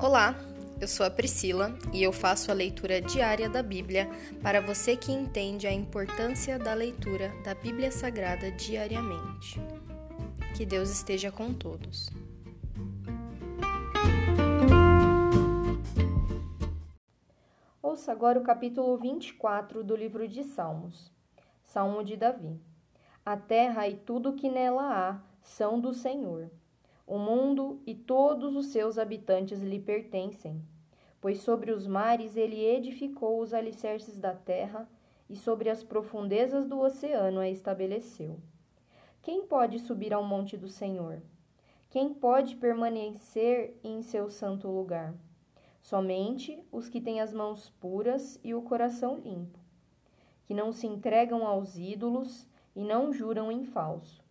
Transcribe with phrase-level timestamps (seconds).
[0.00, 0.36] Olá,
[0.80, 4.08] eu sou a Priscila e eu faço a leitura diária da Bíblia
[4.40, 9.60] para você que entende a importância da leitura da Bíblia Sagrada diariamente.
[10.56, 12.08] Que Deus esteja com todos.
[17.82, 21.10] Ouça agora o capítulo 24 do livro de Salmos.
[21.64, 22.56] Salmo de Davi.
[23.26, 26.48] A terra e tudo que nela há são do Senhor
[27.08, 30.62] o mundo e todos os seus habitantes lhe pertencem,
[31.22, 34.86] pois sobre os mares ele edificou os alicerces da terra
[35.26, 38.38] e sobre as profundezas do oceano a estabeleceu.
[39.22, 41.22] Quem pode subir ao monte do Senhor?
[41.88, 45.14] Quem pode permanecer em seu santo lugar?
[45.80, 49.58] Somente os que têm as mãos puras e o coração limpo,
[50.44, 52.46] que não se entregam aos ídolos
[52.76, 54.27] e não juram em falso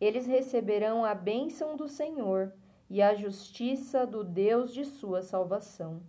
[0.00, 2.52] eles receberão a bênção do Senhor
[2.88, 6.02] e a justiça do Deus de sua salvação.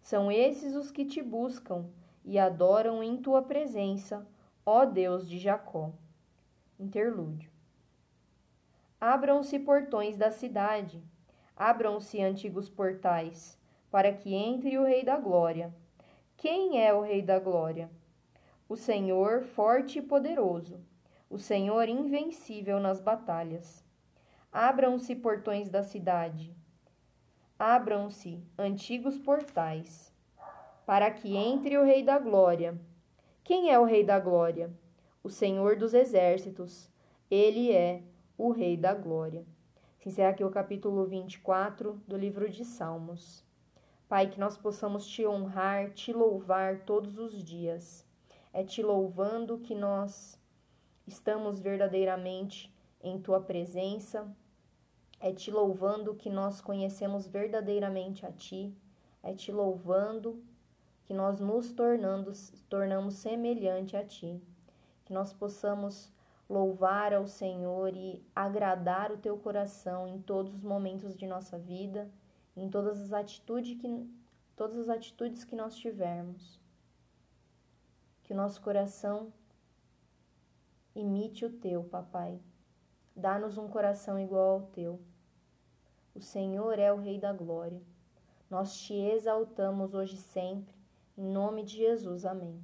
[0.00, 1.86] São esses os que te buscam
[2.24, 4.26] e adoram em tua presença,
[4.64, 5.92] ó Deus de Jacó.
[6.78, 7.50] Interlúdio.
[8.98, 11.02] Abram-se portões da cidade,
[11.54, 13.58] abram-se antigos portais,
[13.90, 15.74] para que entre o Rei da Glória.
[16.36, 17.90] Quem é o Rei da Glória?
[18.68, 20.80] O Senhor forte e poderoso
[21.30, 23.84] o Senhor invencível nas batalhas.
[24.52, 26.52] Abram-se portões da cidade,
[27.56, 30.12] abram-se antigos portais,
[30.84, 32.76] para que entre o Rei da Glória.
[33.44, 34.74] Quem é o Rei da Glória?
[35.22, 36.90] O Senhor dos Exércitos.
[37.30, 38.02] Ele é
[38.36, 39.46] o Rei da Glória.
[40.00, 43.44] Se encerra aqui o capítulo 24 do livro de Salmos.
[44.08, 48.04] Pai, que nós possamos te honrar, te louvar todos os dias.
[48.52, 50.39] É te louvando que nós
[51.10, 52.72] estamos verdadeiramente
[53.02, 54.30] em tua presença.
[55.18, 58.74] É te louvando que nós conhecemos verdadeiramente a ti.
[59.22, 60.42] É te louvando
[61.04, 62.32] que nós nos tornando,
[62.68, 64.40] tornamos semelhante a ti.
[65.04, 66.12] Que nós possamos
[66.48, 72.08] louvar ao Senhor e agradar o teu coração em todos os momentos de nossa vida,
[72.56, 74.08] em todas as atitudes que
[74.56, 76.60] todas as atitudes que nós tivermos.
[78.22, 79.32] Que o nosso coração
[81.00, 82.38] imite o teu, papai.
[83.16, 85.00] Dá-nos um coração igual ao teu.
[86.14, 87.80] O Senhor é o Rei da Glória.
[88.48, 90.74] Nós te exaltamos hoje e sempre,
[91.16, 92.24] em nome de Jesus.
[92.24, 92.62] Amém.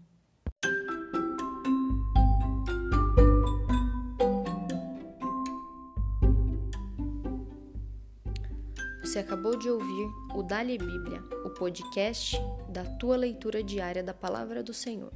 [9.03, 12.37] Você acabou de ouvir o Dali Bíblia, o podcast
[12.69, 15.13] da tua leitura diária da Palavra do Senhor.